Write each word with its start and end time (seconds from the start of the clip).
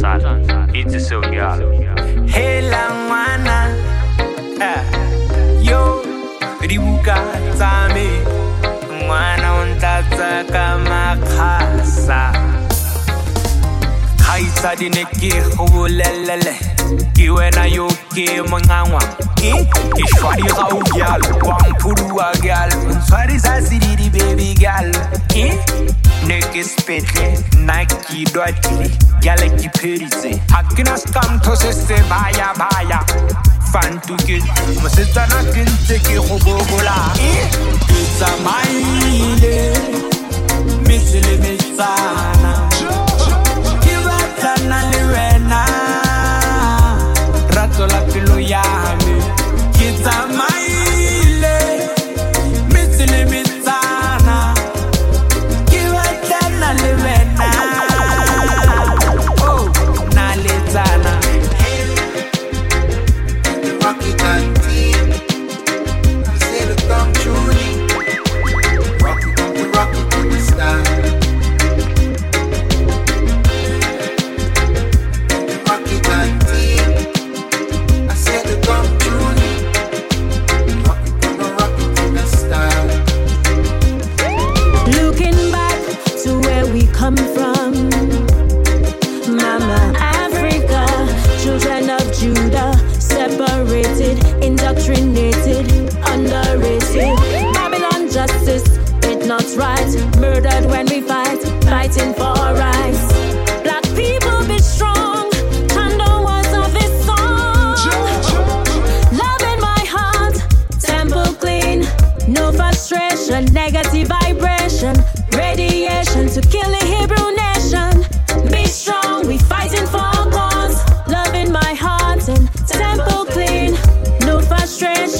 seo 0.00 1.20
ke 1.20 1.40
ala 1.40 1.64
hela 2.26 2.82
ngwana 2.94 3.56
Eh, 4.60 4.82
yo 5.62 6.02
dibuka 6.68 7.16
tsa 7.56 7.88
me 7.94 8.06
ngwana 9.04 9.48
o 9.60 9.64
ntlatsa 9.66 10.44
ka 10.52 10.64
makgasa 10.88 12.32
kgaitsadi 14.20 14.88
ne 14.90 15.04
ke 15.16 15.32
go 15.56 15.64
bolelele 15.72 16.54
ke 17.16 17.30
wena 17.32 17.64
yo 17.66 17.88
ke 18.14 18.26
mongangwa. 18.50 19.00
Ke 19.40 19.52
ke 19.96 20.04
shwadi 20.16 20.42
ga 20.42 20.64
o 20.76 20.82
gyal 20.92 21.20
wangphudua 21.44 22.32
gyal 22.42 22.68
ntshwarisa 22.88 23.62
sedidi 23.62 24.10
baby 24.12 24.54
gyal 24.54 24.92
ke 26.30 26.36
ne 26.36 26.40
ke 26.54 26.62
sepetle 26.62 27.24
nna 27.58 27.76
ke 27.90 28.24
dwatile 28.32 28.86
gyale 29.22 29.48
ke 29.54 29.70
pheditse 29.78 30.30
ga 30.52 30.60
ke 30.76 30.84
na 30.86 30.94
se 31.62 31.72
se 31.72 31.96
baya 32.10 32.52
baya. 32.60 33.00
Fantu 33.72 34.14
ke 34.22 34.38
mosetsana 34.82 35.42
ke 35.50 35.64
ntse 35.66 35.98
ke 36.06 36.14
go 36.28 36.38
bobola 36.44 36.94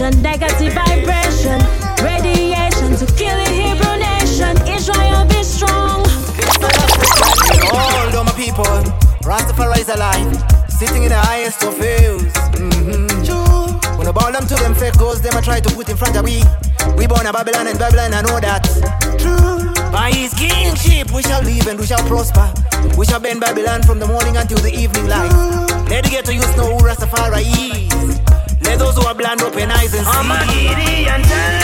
frustration, 0.00 0.22
negative 0.22 0.72
vibration, 0.72 1.60
radiation 2.02 2.96
to 2.96 3.06
kill 3.16 3.36
the 3.36 3.50
Hebrew 3.50 3.96
nation. 4.00 4.56
Israel, 4.68 5.26
be 5.26 5.42
strong. 5.42 6.04
All 7.72 8.16
of 8.16 8.24
my 8.24 8.32
people, 8.36 8.64
Rastafari 9.22 9.80
is 9.80 9.88
alive, 9.88 10.32
sitting 10.68 11.02
in 11.02 11.10
the 11.10 11.18
highest 11.18 11.62
of 11.62 11.76
hills. 11.76 12.32
Mm-hmm. 12.56 13.98
When 13.98 14.06
I 14.08 14.12
bow 14.12 14.30
them 14.30 14.46
to 14.46 14.54
them 14.54 14.74
fake 14.74 14.96
goals, 14.96 15.20
them 15.20 15.36
I 15.36 15.40
try 15.42 15.60
to 15.60 15.74
put 15.74 15.88
in 15.88 15.96
front 15.96 16.16
of 16.16 16.24
we. 16.24 16.42
We 16.96 17.06
born 17.06 17.26
a 17.26 17.32
Babylon 17.32 17.68
and 17.68 17.78
Babylon, 17.78 18.14
I 18.14 18.22
know 18.22 18.40
that. 18.40 18.64
True. 19.18 19.68
By 19.92 20.12
his 20.12 20.32
kingship, 20.34 21.12
we 21.12 21.22
shall 21.22 21.42
live 21.42 21.66
and 21.66 21.78
we 21.78 21.86
shall 21.86 22.02
prosper. 22.08 22.48
We 22.96 23.04
shall 23.04 23.20
bend 23.20 23.40
Babylon 23.40 23.82
from 23.82 23.98
the 23.98 24.06
morning 24.06 24.36
until 24.36 24.58
the 24.58 24.72
evening 24.72 25.08
light. 25.08 25.30
Let 25.90 26.04
the 26.04 26.10
ghetto 26.10 26.32
youth 26.32 26.56
know 26.56 26.76
who 26.76 26.84
Rastafari 26.84 27.44
is. 27.44 28.19
Blind 29.30 29.42
open 29.42 29.70
eyes 29.70 29.94
and 29.94 30.04
see. 30.04 30.12
I'm 30.12 30.28
a 30.28 30.52
giddy 30.52 31.59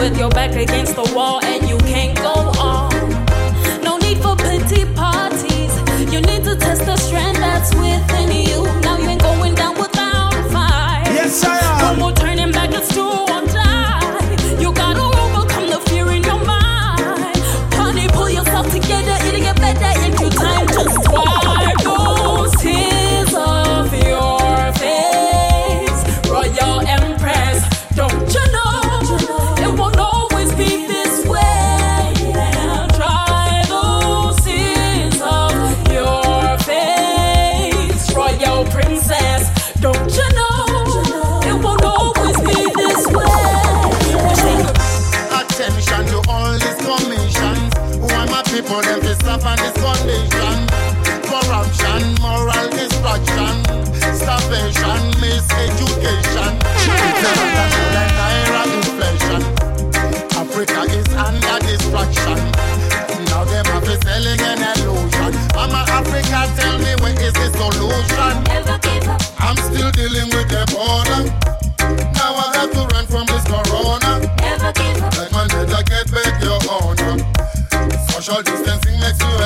with 0.00 0.16
your 0.16 0.30
back 0.30 0.52
against 0.52 0.96
the 0.96 1.12
wall 1.14 1.44
and 1.44 1.59
People 48.50 48.82
them 48.82 49.00
is 49.04 49.16
suffer 49.18 49.54
this 49.62 49.74
condition. 49.78 50.66
Corruption, 51.30 52.02
moral 52.20 52.66
destruction, 52.74 53.54
starvation, 54.18 55.00
miseducation. 55.22 56.58
It's 56.82 57.22
a 57.22 57.32
wonderful 57.38 57.96
and 58.00 58.12
naira 58.18 58.62
inflation. 58.74 59.42
Africa 60.34 60.82
is 60.98 61.08
under 61.14 61.58
destruction. 61.64 62.38
Now 63.26 63.44
them 63.44 63.66
are 63.66 63.86
selling 64.02 64.40
and 64.40 64.80
alone. 64.80 64.99
social 78.30 78.42
distancing 78.44 79.00
makes 79.00 79.20
you. 79.20 79.39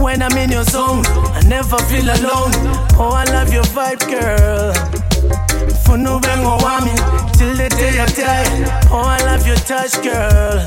When 0.00 0.22
I'm 0.22 0.36
in 0.38 0.50
your 0.50 0.64
zone, 0.64 1.04
I 1.06 1.42
never 1.48 1.76
feel 1.88 2.04
alone. 2.04 2.52
Oh, 2.96 3.12
I 3.12 3.24
love 3.24 3.52
your 3.52 3.64
vibe, 3.74 4.00
girl. 4.08 4.72
Funa 5.84 6.16
ube 6.16 6.34
me 6.84 6.94
till 7.36 7.54
the 7.56 7.68
day 7.76 7.98
I 7.98 8.06
die. 8.06 8.88
Oh, 8.90 9.02
I 9.04 9.18
love 9.24 9.46
your 9.46 9.56
touch, 9.56 9.94
girl. 10.02 10.64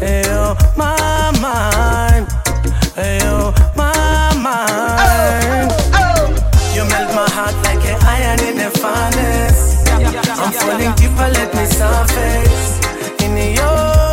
Eyo, 0.00 0.56
my 0.76 1.30
mind. 1.40 2.26
Eyo, 2.96 3.52
my 3.76 4.34
mind. 4.46 5.70
You 6.74 6.84
melt 6.84 7.14
my 7.14 7.28
heart 7.30 7.54
like 7.64 7.84
an 7.86 7.98
iron 8.02 8.40
in 8.48 8.60
a 8.60 8.70
furnace. 8.70 9.84
I'm 10.40 10.52
falling 10.52 10.94
deeper, 10.96 11.28
let 11.30 11.54
me 11.54 11.64
surface. 11.66 12.80
In 13.22 13.54
your 13.54 14.05